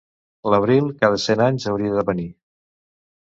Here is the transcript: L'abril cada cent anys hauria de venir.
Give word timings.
L'abril 0.53 0.87
cada 1.01 1.19
cent 1.25 1.43
anys 1.49 1.67
hauria 1.73 1.93
de 1.99 2.05
venir. 2.09 2.27